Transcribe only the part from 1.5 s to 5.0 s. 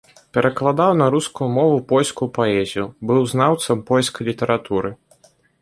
мову польскую паэзію, быў знаўцам польскай літаратуры.